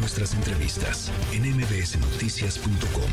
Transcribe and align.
nuestras 0.00 0.34
entrevistas 0.34 1.12
en 1.34 1.42
mbsnoticias.com. 1.42 3.10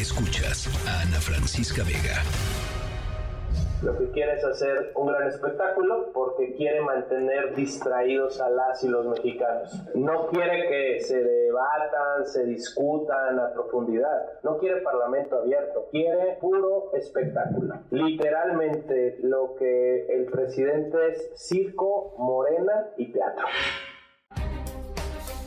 Escuchas 0.00 0.66
a 0.88 1.02
Ana 1.02 1.20
Francisca 1.20 1.84
Vega. 1.84 2.22
Lo 3.82 3.98
que 3.98 4.10
quiere 4.12 4.34
es 4.34 4.44
hacer 4.44 4.92
un 4.94 5.08
gran 5.08 5.28
espectáculo 5.28 6.10
porque 6.14 6.54
quiere 6.54 6.80
mantener 6.80 7.54
distraídos 7.54 8.40
a 8.40 8.48
las 8.48 8.82
y 8.82 8.88
los 8.88 9.06
mexicanos. 9.06 9.74
No 9.94 10.28
quiere 10.28 10.68
que 10.68 11.00
se 11.00 11.22
debatan, 11.22 12.24
se 12.24 12.44
discutan 12.44 13.38
a 13.38 13.52
profundidad. 13.52 14.40
No 14.42 14.56
quiere 14.58 14.80
parlamento 14.80 15.36
abierto. 15.36 15.88
Quiere 15.90 16.38
puro 16.40 16.92
espectáculo. 16.94 17.74
Literalmente 17.90 19.18
lo 19.22 19.56
que 19.56 20.06
el 20.06 20.26
presidente 20.26 21.08
es 21.08 21.30
circo, 21.34 22.14
morena 22.18 22.88
y 22.96 23.12
teatro. 23.12 23.44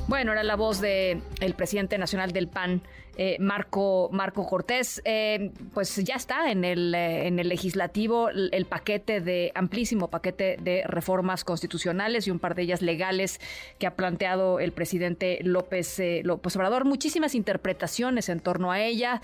Bueno, 0.07 0.33
era 0.33 0.43
la 0.43 0.55
voz 0.55 0.81
de 0.81 1.19
el 1.39 1.53
presidente 1.55 1.97
nacional 1.97 2.31
del 2.31 2.47
PAN, 2.47 2.81
eh, 3.17 3.37
Marco, 3.39 4.09
Marco 4.11 4.45
Cortés. 4.45 5.01
Eh, 5.05 5.51
pues 5.73 5.95
ya 5.97 6.15
está 6.15 6.51
en 6.51 6.65
el, 6.65 6.93
eh, 6.93 7.27
en 7.27 7.39
el 7.39 7.47
legislativo 7.47 8.29
el, 8.29 8.65
paquete 8.65 9.21
de, 9.21 9.51
amplísimo 9.55 10.09
paquete 10.09 10.57
de 10.61 10.83
reformas 10.85 11.43
constitucionales 11.43 12.27
y 12.27 12.31
un 12.31 12.39
par 12.39 12.55
de 12.55 12.63
ellas 12.63 12.81
legales 12.81 13.39
que 13.79 13.87
ha 13.87 13.95
planteado 13.95 14.59
el 14.59 14.71
presidente 14.71 15.39
López, 15.43 16.01
López 16.23 16.55
Obrador. 16.55 16.85
Muchísimas 16.85 17.35
interpretaciones 17.35 18.29
en 18.29 18.39
torno 18.39 18.71
a 18.71 18.81
ella. 18.81 19.21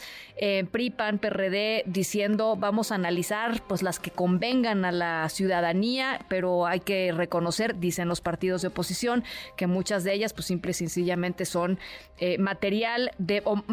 PRI, 0.72 0.90
PAN, 0.92 1.20
PRD 1.20 1.84
diciendo 1.86 2.56
vamos 2.56 2.92
a 2.92 2.96
analizar 2.96 3.62
pues 3.68 3.84
las 3.84 4.00
que 4.00 4.12
convengan 4.12 4.86
a 4.86 4.92
la 4.92 5.28
ciudadanía, 5.30 6.26
pero 6.30 6.66
hay 6.66 6.80
que 6.80 7.12
reconocer, 7.12 7.80
dicen 7.80 8.08
los 8.08 8.22
partidos 8.22 8.62
de 8.62 8.70
oposición, 8.70 9.24
que 9.58 9.68
muchas 9.68 10.04
de 10.04 10.14
ellas 10.14 10.34
pues 10.34 10.46
simplemente 10.46 10.62
sencillamente 10.62 11.46
son 11.46 11.80
material 12.38 13.12
de 13.18 13.42
o 13.46 13.64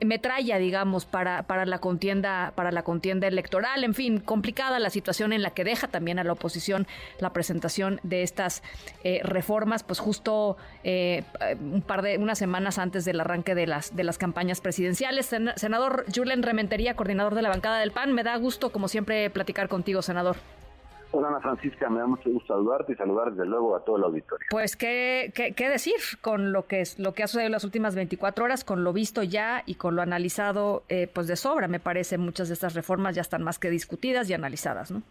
metralla, 0.00 0.58
digamos, 0.58 1.04
para, 1.04 1.42
para 1.44 1.66
la 1.66 1.78
contienda, 1.78 2.52
para 2.54 2.72
la 2.72 2.82
contienda 2.82 3.26
electoral. 3.26 3.84
En 3.84 3.94
fin, 3.94 4.20
complicada 4.20 4.78
la 4.78 4.90
situación 4.90 5.32
en 5.32 5.42
la 5.42 5.50
que 5.50 5.64
deja 5.64 5.88
también 5.88 6.18
a 6.18 6.24
la 6.24 6.32
oposición 6.32 6.86
la 7.18 7.32
presentación 7.32 8.00
de 8.02 8.22
estas 8.22 8.62
eh, 9.04 9.20
reformas, 9.24 9.82
pues 9.82 9.98
justo 9.98 10.56
eh, 10.84 11.24
un 11.60 11.82
par 11.82 12.02
de 12.02 12.18
unas 12.18 12.38
semanas 12.38 12.78
antes 12.78 13.04
del 13.04 13.20
arranque 13.20 13.54
de 13.54 13.66
las 13.66 13.94
de 13.94 14.04
las 14.04 14.18
campañas 14.18 14.60
presidenciales. 14.60 15.26
senador 15.56 16.04
Julen 16.14 16.42
Rementería, 16.42 16.94
coordinador 16.94 17.34
de 17.34 17.42
la 17.42 17.48
bancada 17.48 17.78
del 17.78 17.92
PAN, 17.92 18.12
me 18.12 18.22
da 18.22 18.36
gusto, 18.36 18.70
como 18.70 18.88
siempre, 18.88 19.30
platicar 19.30 19.68
contigo, 19.68 20.02
senador. 20.02 20.36
Hola 21.14 21.28
Ana 21.28 21.40
Francisca, 21.40 21.90
me 21.90 22.00
da 22.00 22.06
mucho 22.06 22.30
gusto 22.30 22.54
saludarte 22.54 22.94
y 22.94 22.96
saludar 22.96 23.32
desde 23.32 23.44
luego 23.44 23.76
a 23.76 23.84
todo 23.84 23.98
el 23.98 24.04
auditorio. 24.04 24.46
Pues 24.50 24.76
qué, 24.76 25.30
qué, 25.34 25.68
decir 25.68 25.96
con 26.22 26.52
lo 26.52 26.66
que 26.66 26.80
es 26.80 26.98
lo 26.98 27.12
que 27.12 27.22
ha 27.22 27.26
sucedido 27.26 27.48
en 27.48 27.52
las 27.52 27.64
últimas 27.64 27.94
24 27.94 28.46
horas, 28.46 28.64
con 28.64 28.82
lo 28.82 28.94
visto 28.94 29.22
ya 29.22 29.62
y 29.66 29.74
con 29.74 29.94
lo 29.94 30.00
analizado 30.00 30.84
eh, 30.88 31.10
pues 31.12 31.26
de 31.26 31.36
sobra, 31.36 31.68
me 31.68 31.80
parece 31.80 32.16
muchas 32.16 32.48
de 32.48 32.54
estas 32.54 32.74
reformas 32.74 33.14
ya 33.14 33.20
están 33.20 33.42
más 33.42 33.58
que 33.58 33.68
discutidas 33.68 34.30
y 34.30 34.34
analizadas, 34.34 34.90
¿no? 34.90 35.02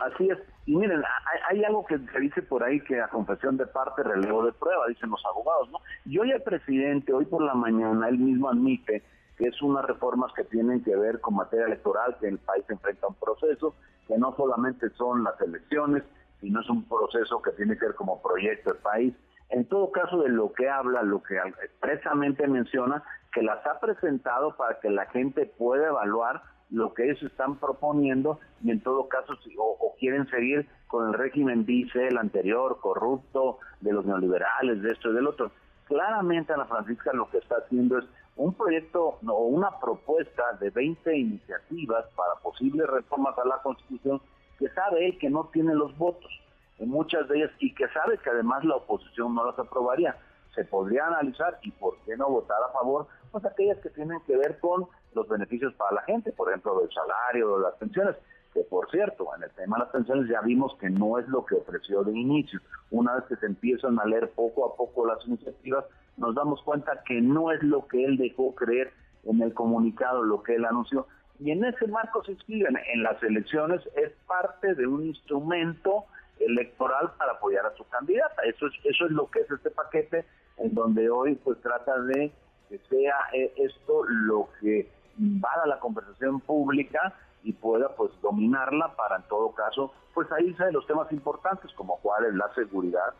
Así 0.00 0.28
es. 0.28 0.38
Y 0.66 0.74
miren, 0.74 1.00
hay, 1.48 1.62
algo 1.62 1.86
que 1.86 1.96
se 1.98 2.20
dice 2.20 2.42
por 2.42 2.64
ahí 2.64 2.80
que 2.80 3.00
a 3.00 3.06
confesión 3.06 3.56
de 3.56 3.66
parte, 3.66 4.02
relevo 4.02 4.44
de 4.44 4.52
prueba, 4.52 4.88
dicen 4.88 5.10
los 5.10 5.24
abogados, 5.26 5.70
¿no? 5.70 5.78
Y 6.04 6.18
hoy 6.18 6.32
el 6.32 6.42
presidente, 6.42 7.12
hoy 7.12 7.26
por 7.26 7.42
la 7.42 7.54
mañana, 7.54 8.08
él 8.08 8.18
mismo 8.18 8.48
admite 8.48 9.02
que 9.36 9.48
es 9.48 9.62
unas 9.62 9.84
reformas 9.84 10.32
que 10.32 10.44
tienen 10.44 10.82
que 10.82 10.96
ver 10.96 11.20
con 11.20 11.34
materia 11.34 11.66
electoral, 11.66 12.16
que 12.20 12.28
el 12.28 12.38
país 12.38 12.64
enfrenta 12.68 13.08
un 13.08 13.14
proceso, 13.14 13.74
que 14.06 14.16
no 14.18 14.34
solamente 14.36 14.90
son 14.90 15.24
las 15.24 15.40
elecciones, 15.40 16.02
sino 16.40 16.60
es 16.60 16.68
un 16.68 16.84
proceso 16.88 17.40
que 17.42 17.52
tiene 17.52 17.76
que 17.76 17.86
ver 17.86 17.94
como 17.94 18.22
proyecto 18.22 18.72
del 18.72 18.82
país. 18.82 19.14
En 19.50 19.66
todo 19.66 19.90
caso, 19.92 20.22
de 20.22 20.28
lo 20.28 20.52
que 20.52 20.68
habla, 20.68 21.02
lo 21.02 21.22
que 21.22 21.36
expresamente 21.36 22.46
menciona, 22.46 23.02
que 23.32 23.42
las 23.42 23.64
ha 23.66 23.80
presentado 23.80 24.56
para 24.56 24.78
que 24.80 24.90
la 24.90 25.06
gente 25.06 25.46
pueda 25.46 25.88
evaluar 25.88 26.42
lo 26.70 26.94
que 26.94 27.04
ellos 27.04 27.22
están 27.22 27.56
proponiendo 27.56 28.40
y 28.62 28.70
en 28.70 28.80
todo 28.80 29.08
caso 29.08 29.34
si, 29.44 29.54
o, 29.58 29.94
quieren 29.98 30.26
seguir 30.28 30.66
con 30.88 31.08
el 31.08 31.14
régimen, 31.14 31.64
dice 31.64 32.08
el 32.08 32.18
anterior, 32.18 32.78
corrupto, 32.80 33.58
de 33.80 33.92
los 33.92 34.04
neoliberales, 34.04 34.82
de 34.82 34.92
esto 34.92 35.10
y 35.10 35.14
del 35.14 35.26
otro. 35.26 35.52
Claramente 35.86 36.52
Ana 36.52 36.64
Francisca 36.64 37.12
lo 37.12 37.28
que 37.30 37.38
está 37.38 37.56
haciendo 37.56 37.98
es 37.98 38.04
un 38.36 38.54
proyecto 38.54 39.18
o 39.26 39.44
una 39.46 39.78
propuesta 39.78 40.42
de 40.60 40.70
20 40.70 41.16
iniciativas 41.16 42.06
para 42.16 42.34
posibles 42.42 42.86
reformas 42.86 43.38
a 43.38 43.44
la 43.44 43.62
Constitución 43.62 44.20
que 44.58 44.68
sabe 44.70 45.06
él 45.06 45.18
que 45.18 45.30
no 45.30 45.50
tiene 45.52 45.74
los 45.74 45.96
votos 45.98 46.30
en 46.78 46.88
muchas 46.88 47.28
de 47.28 47.38
ellas 47.38 47.50
y 47.58 47.74
que 47.74 47.86
sabe 47.88 48.18
que 48.18 48.30
además 48.30 48.64
la 48.64 48.76
oposición 48.76 49.34
no 49.34 49.44
las 49.44 49.58
aprobaría. 49.58 50.16
Se 50.54 50.64
podría 50.64 51.06
analizar 51.06 51.58
y 51.62 51.70
por 51.72 51.98
qué 52.04 52.16
no 52.16 52.28
votar 52.28 52.58
a 52.62 52.72
favor, 52.72 53.06
pues 53.30 53.44
aquellas 53.44 53.78
que 53.78 53.90
tienen 53.90 54.20
que 54.26 54.36
ver 54.36 54.58
con 54.60 54.86
los 55.14 55.28
beneficios 55.28 55.74
para 55.74 55.96
la 55.96 56.02
gente, 56.02 56.32
por 56.32 56.48
ejemplo, 56.48 56.80
del 56.80 56.90
salario, 56.92 57.56
de 57.56 57.62
las 57.62 57.74
pensiones, 57.74 58.16
que 58.54 58.62
por 58.62 58.88
cierto, 58.90 59.26
en 59.36 59.42
el 59.42 59.50
tema 59.50 59.76
de 59.76 59.84
las 59.84 59.92
pensiones 59.92 60.30
ya 60.30 60.40
vimos 60.40 60.76
que 60.78 60.88
no 60.88 61.18
es 61.18 61.28
lo 61.28 61.44
que 61.44 61.56
ofreció 61.56 62.04
de 62.04 62.12
inicio. 62.12 62.60
Una 62.90 63.16
vez 63.16 63.24
que 63.24 63.36
se 63.36 63.46
empiezan 63.46 63.98
a 63.98 64.06
leer 64.06 64.30
poco 64.30 64.64
a 64.64 64.76
poco 64.76 65.04
las 65.06 65.18
iniciativas, 65.26 65.84
nos 66.16 66.36
damos 66.36 66.62
cuenta 66.62 67.02
que 67.04 67.20
no 67.20 67.50
es 67.50 67.60
lo 67.64 67.88
que 67.88 68.04
él 68.04 68.16
dejó 68.16 68.54
creer 68.54 68.92
en 69.24 69.42
el 69.42 69.52
comunicado, 69.52 70.22
lo 70.22 70.42
que 70.44 70.54
él 70.54 70.64
anunció. 70.64 71.08
Y 71.40 71.50
en 71.50 71.64
ese 71.64 71.88
marco 71.88 72.22
se 72.24 72.32
inscriben 72.32 72.78
en 72.92 73.02
las 73.02 73.20
elecciones, 73.24 73.80
es 73.96 74.12
parte 74.28 74.74
de 74.74 74.86
un 74.86 75.04
instrumento 75.04 76.04
electoral 76.38 77.10
para 77.18 77.32
apoyar 77.32 77.66
a 77.66 77.74
su 77.74 77.84
candidata. 77.88 78.42
Eso 78.44 78.68
es, 78.68 78.72
eso 78.84 79.06
es 79.06 79.10
lo 79.10 79.28
que 79.30 79.40
es 79.40 79.50
este 79.50 79.70
paquete, 79.70 80.24
en 80.58 80.72
donde 80.74 81.10
hoy 81.10 81.34
pues 81.34 81.60
trata 81.60 82.00
de 82.02 82.30
que 82.68 82.78
sea 82.88 83.14
eh, 83.32 83.52
esto 83.56 84.04
lo 84.04 84.48
que 84.60 84.88
invada 85.18 85.66
la 85.66 85.80
conversación 85.80 86.40
pública 86.40 87.14
pueda 87.64 87.88
pues 87.96 88.10
dominarla 88.20 88.94
para 88.94 89.16
en 89.16 89.22
todo 89.22 89.52
caso 89.52 89.90
pues 90.12 90.30
ahí 90.32 90.52
de 90.52 90.70
los 90.70 90.86
temas 90.86 91.10
importantes 91.10 91.72
como 91.72 91.98
cuál 92.02 92.26
es 92.26 92.34
la 92.34 92.52
seguridad, 92.54 93.14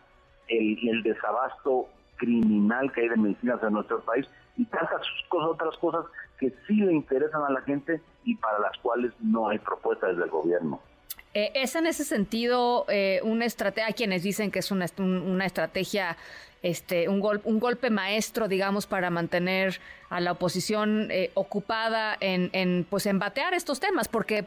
el, 0.49 0.79
el 0.87 1.03
desabasto 1.03 1.87
criminal 2.17 2.93
que 2.93 3.01
hay 3.01 3.09
de 3.09 3.17
medicinas 3.17 3.63
en 3.63 3.73
nuestro 3.73 4.01
país 4.01 4.27
y 4.59 4.67
tantas 4.67 5.01
cosas, 5.31 5.49
otras 5.49 5.77
cosas 5.79 6.05
que 6.39 6.51
sí 6.67 6.75
le 6.75 6.93
interesan 6.93 7.43
a 7.43 7.51
la 7.51 7.63
gente 7.63 8.03
y 8.25 8.37
para 8.37 8.59
las 8.59 8.77
cuales 8.83 9.13
no 9.19 9.49
hay 9.49 9.59
propuestas 9.59 10.15
del 10.19 10.29
gobierno. 10.29 10.79
Eh, 11.33 11.51
¿Es 11.55 11.75
en 11.75 11.87
ese 11.87 12.05
sentido 12.05 12.85
eh, 12.89 13.21
una 13.25 13.47
estrategia, 13.47 13.95
quienes 13.95 14.23
dicen 14.23 14.51
que 14.51 14.59
es 14.59 14.71
una, 14.71 14.87
una 14.99 15.47
estrategia 15.47 16.19
este, 16.65 17.11
un, 17.11 17.23
un 17.45 17.61
golpe 17.61 17.91
maestro, 17.91 18.49
digamos, 18.49 18.87
para 18.87 19.11
mantener 19.11 19.81
a 20.09 20.19
la 20.21 20.33
oposición 20.33 21.09
eh, 21.11 21.31
ocupada 21.35 22.17
en, 22.21 22.49
en, 22.55 22.87
pues, 22.89 23.05
en 23.05 23.19
batear 23.19 23.53
estos 23.53 23.81
temas, 23.81 24.09
porque, 24.09 24.47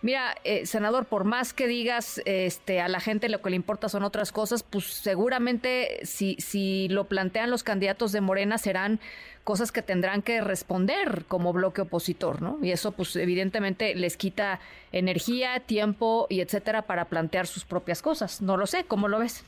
mira, 0.00 0.36
eh, 0.44 0.64
senador, 0.64 1.06
por 1.06 1.24
más 1.24 1.52
que 1.52 1.66
digas 1.66 2.22
este, 2.24 2.80
a 2.80 2.86
la 2.86 3.00
gente 3.00 3.28
lo 3.28 3.42
que 3.42 3.50
le 3.50 3.56
importa 3.56 3.88
son 3.88 4.04
otras 4.04 4.30
cosas, 4.30 4.62
pues 4.62 4.84
seguramente 4.84 5.98
si, 6.04 6.36
si 6.38 6.86
lo 6.88 7.04
plantean 7.08 7.50
los 7.50 7.64
candidatos 7.64 8.12
de 8.12 8.20
Morena 8.20 8.58
serán 8.58 9.00
cosas 9.42 9.72
que 9.72 9.82
tendrán 9.82 10.22
que 10.22 10.40
responder 10.40 11.24
como 11.26 11.52
bloque 11.52 11.80
opositor, 11.80 12.42
¿no? 12.42 12.60
Y 12.62 12.70
eso, 12.70 12.92
pues, 12.92 13.16
evidentemente 13.16 13.96
les 13.96 14.16
quita 14.16 14.60
energía, 14.92 15.58
tiempo 15.58 16.28
y 16.30 16.42
etcétera 16.42 16.82
para 16.82 17.06
plantear 17.06 17.48
sus 17.48 17.64
propias 17.64 18.02
cosas. 18.02 18.40
No 18.40 18.56
lo 18.56 18.68
sé, 18.68 18.84
¿cómo 18.84 19.08
lo 19.08 19.18
ves? 19.18 19.42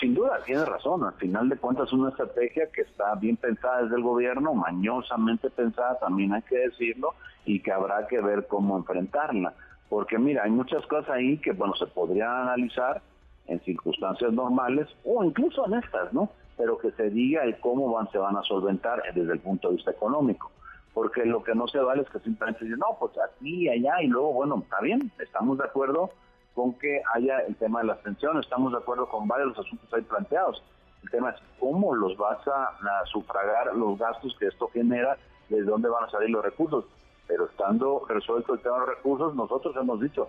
Sin 0.00 0.14
duda, 0.14 0.40
tiene 0.46 0.64
razón. 0.64 1.04
Al 1.04 1.12
final 1.14 1.50
de 1.50 1.58
cuentas, 1.58 1.88
es 1.88 1.92
una 1.92 2.08
estrategia 2.08 2.70
que 2.72 2.80
está 2.80 3.14
bien 3.16 3.36
pensada 3.36 3.82
desde 3.82 3.96
el 3.96 4.02
gobierno, 4.02 4.54
mañosamente 4.54 5.50
pensada, 5.50 5.98
también 5.98 6.32
hay 6.32 6.40
que 6.42 6.56
decirlo, 6.56 7.14
y 7.44 7.60
que 7.60 7.70
habrá 7.70 8.06
que 8.06 8.18
ver 8.20 8.46
cómo 8.46 8.78
enfrentarla. 8.78 9.52
Porque 9.90 10.18
mira, 10.18 10.44
hay 10.44 10.50
muchas 10.50 10.86
cosas 10.86 11.10
ahí 11.10 11.36
que, 11.38 11.52
bueno, 11.52 11.74
se 11.74 11.86
podrían 11.86 12.30
analizar 12.30 13.02
en 13.46 13.60
circunstancias 13.60 14.32
normales 14.32 14.88
o 15.04 15.22
incluso 15.22 15.66
en 15.66 15.74
estas, 15.74 16.12
¿no? 16.14 16.30
Pero 16.56 16.78
que 16.78 16.92
se 16.92 17.10
diga 17.10 17.44
el 17.44 17.58
cómo 17.60 17.92
van, 17.92 18.10
se 18.10 18.18
van 18.18 18.36
a 18.36 18.42
solventar 18.42 19.02
desde 19.14 19.32
el 19.32 19.40
punto 19.40 19.68
de 19.68 19.76
vista 19.76 19.90
económico. 19.90 20.50
Porque 20.94 21.26
lo 21.26 21.42
que 21.42 21.54
no 21.54 21.68
se 21.68 21.78
vale 21.78 22.02
es 22.02 22.08
que 22.08 22.20
simplemente 22.20 22.64
dicen, 22.64 22.78
no, 22.78 22.96
pues 22.98 23.12
aquí, 23.18 23.68
allá, 23.68 24.00
y 24.02 24.06
luego, 24.06 24.32
bueno, 24.32 24.60
está 24.62 24.80
bien, 24.80 25.12
estamos 25.18 25.58
de 25.58 25.64
acuerdo 25.64 26.10
con 26.54 26.74
que 26.74 27.02
haya 27.14 27.40
el 27.40 27.56
tema 27.56 27.80
de 27.80 27.86
las 27.86 27.98
pensiones. 27.98 28.44
Estamos 28.44 28.72
de 28.72 28.78
acuerdo 28.78 29.08
con 29.08 29.28
varios 29.28 29.52
de 29.52 29.56
los 29.56 29.66
asuntos 29.66 29.92
ahí 29.92 30.02
planteados. 30.02 30.62
El 31.02 31.10
tema 31.10 31.30
es 31.30 31.36
cómo 31.58 31.94
los 31.94 32.16
vas 32.16 32.46
a, 32.48 32.76
sufragar 33.06 33.74
los 33.74 33.98
gastos 33.98 34.36
que 34.38 34.46
esto 34.46 34.68
genera, 34.68 35.16
de 35.48 35.62
dónde 35.62 35.88
van 35.88 36.04
a 36.04 36.10
salir 36.10 36.30
los 36.30 36.44
recursos. 36.44 36.84
Pero 37.26 37.46
estando 37.46 38.04
resuelto 38.08 38.54
el 38.54 38.60
tema 38.60 38.80
de 38.80 38.86
los 38.86 38.96
recursos, 38.96 39.34
nosotros 39.34 39.74
hemos 39.76 40.00
dicho, 40.00 40.28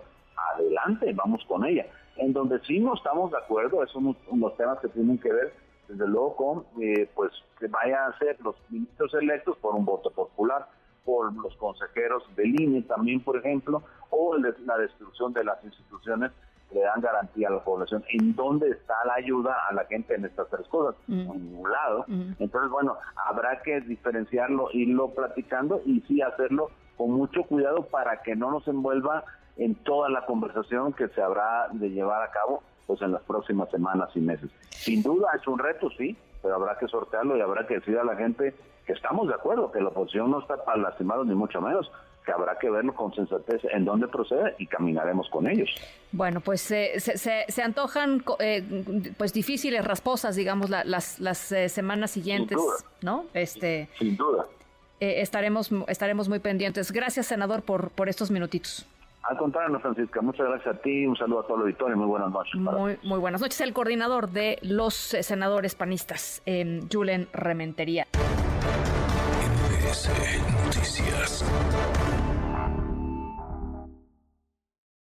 adelante, 0.54 1.12
vamos 1.14 1.44
con 1.46 1.64
ella. 1.64 1.86
En 2.16 2.32
donde 2.32 2.60
sí 2.60 2.78
no 2.78 2.94
estamos 2.94 3.30
de 3.30 3.38
acuerdo, 3.38 3.86
son 3.88 4.16
unos 4.28 4.56
temas 4.56 4.78
que 4.80 4.88
tienen 4.88 5.18
que 5.18 5.32
ver, 5.32 5.52
desde 5.88 6.06
luego, 6.06 6.36
con 6.36 6.64
eh, 6.80 7.08
pues 7.14 7.32
que 7.58 7.66
vayan 7.66 8.10
a 8.10 8.18
ser 8.18 8.40
los 8.40 8.56
ministros 8.70 9.12
electos 9.14 9.56
por 9.58 9.74
un 9.74 9.84
voto 9.84 10.10
popular 10.10 10.21
por 11.34 11.44
los 11.44 11.56
consejeros 11.56 12.24
del 12.36 12.60
INE 12.60 12.82
también, 12.82 13.20
por 13.20 13.36
ejemplo, 13.36 13.82
o 14.10 14.36
la 14.36 14.78
destrucción 14.78 15.32
de 15.32 15.44
las 15.44 15.62
instituciones 15.64 16.32
le 16.72 16.80
dan 16.80 17.00
garantía 17.00 17.48
a 17.48 17.52
la 17.52 17.64
población. 17.64 18.04
¿En 18.08 18.34
dónde 18.34 18.70
está 18.70 18.94
la 19.06 19.14
ayuda 19.14 19.54
a 19.68 19.74
la 19.74 19.84
gente 19.84 20.14
en 20.14 20.24
estas 20.24 20.48
tres 20.48 20.66
cosas? 20.68 20.94
Mm. 21.06 21.20
En 21.20 21.52
ningún 21.52 21.70
lado. 21.70 22.04
Mm. 22.08 22.32
Entonces, 22.38 22.70
bueno, 22.70 22.96
habrá 23.16 23.60
que 23.62 23.80
diferenciarlo, 23.82 24.68
irlo 24.72 25.10
platicando 25.10 25.82
y 25.84 26.00
sí 26.02 26.22
hacerlo 26.22 26.70
con 26.96 27.10
mucho 27.10 27.42
cuidado 27.44 27.84
para 27.84 28.22
que 28.22 28.36
no 28.36 28.50
nos 28.50 28.66
envuelva 28.68 29.24
en 29.56 29.74
toda 29.74 30.08
la 30.08 30.24
conversación 30.24 30.92
que 30.92 31.08
se 31.08 31.20
habrá 31.20 31.68
de 31.72 31.90
llevar 31.90 32.22
a 32.22 32.30
cabo 32.30 32.62
pues 32.86 33.00
en 33.02 33.12
las 33.12 33.22
próximas 33.22 33.70
semanas 33.70 34.10
y 34.14 34.20
meses. 34.20 34.50
Sin 34.70 35.02
duda 35.02 35.28
es 35.34 35.46
un 35.46 35.58
reto, 35.58 35.88
sí, 35.96 36.16
pero 36.42 36.56
habrá 36.56 36.76
que 36.78 36.88
sortearlo 36.88 37.36
y 37.36 37.40
habrá 37.40 37.66
que 37.66 37.74
decir 37.74 37.98
a 37.98 38.04
la 38.04 38.16
gente 38.16 38.54
que 38.86 38.92
estamos 38.92 39.28
de 39.28 39.34
acuerdo, 39.34 39.70
que 39.70 39.80
la 39.80 39.88
oposición 39.88 40.30
no 40.30 40.40
está 40.40 40.64
para 40.64 40.76
lastimados 40.76 41.26
ni 41.26 41.34
mucho 41.34 41.60
menos, 41.60 41.90
que 42.24 42.32
habrá 42.32 42.58
que 42.58 42.70
verlo 42.70 42.94
con 42.94 43.12
sensatez 43.14 43.62
en 43.72 43.84
dónde 43.84 44.08
procede 44.08 44.54
y 44.58 44.66
caminaremos 44.66 45.28
con 45.30 45.48
ellos. 45.48 45.70
Bueno, 46.12 46.40
pues 46.40 46.70
eh, 46.70 46.92
se, 46.98 47.18
se, 47.18 47.44
se, 47.48 47.62
antojan 47.62 48.22
eh, 48.38 49.14
pues 49.16 49.32
difíciles, 49.32 49.84
rasposas, 49.84 50.36
digamos, 50.36 50.70
la, 50.70 50.84
las, 50.84 51.18
las 51.20 51.50
eh, 51.52 51.68
semanas 51.68 52.12
siguientes, 52.12 52.58
¿no? 53.00 53.26
Este, 53.34 53.88
Sin 53.98 54.16
duda. 54.16 54.46
estaremos, 55.00 55.70
estaremos 55.88 56.28
muy 56.28 56.38
pendientes. 56.38 56.92
Gracias, 56.92 57.26
senador, 57.26 57.62
por, 57.62 57.90
por 57.90 58.08
estos 58.08 58.30
minutitos. 58.30 58.86
Al 59.22 59.36
contrario, 59.36 59.78
Francisca, 59.78 60.20
muchas 60.20 60.46
gracias 60.48 60.74
a 60.74 60.78
ti, 60.80 61.06
un 61.06 61.16
saludo 61.16 61.40
a 61.40 61.46
todo 61.46 61.56
el 61.58 61.62
auditorio 61.62 61.94
y 61.94 61.98
muy 61.98 62.08
buenas 62.08 62.30
noches. 62.30 62.54
Muy, 62.56 62.98
muy 63.04 63.20
buenas 63.20 63.40
noches. 63.40 63.60
El 63.60 63.72
coordinador 63.72 64.30
de 64.30 64.58
los 64.62 64.94
senadores 64.94 65.76
panistas, 65.76 66.42
eh, 66.44 66.80
Julen 66.90 67.28
Rementería. 67.32 68.08
MBS 69.92 70.10
Noticias. 70.64 71.44